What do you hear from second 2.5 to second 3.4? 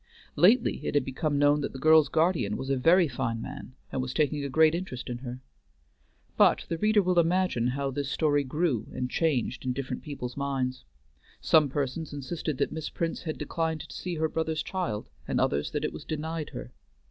was a very fine